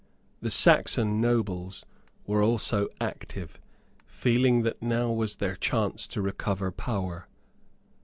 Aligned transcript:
The 0.41 0.49
Saxon 0.49 1.21
nobles 1.21 1.85
were 2.25 2.41
also 2.41 2.87
active, 2.99 3.59
feeling 4.07 4.63
that 4.63 4.81
now 4.81 5.11
was 5.11 5.35
their 5.35 5.55
chance 5.55 6.07
to 6.07 6.23
recover 6.23 6.71
power. 6.71 7.27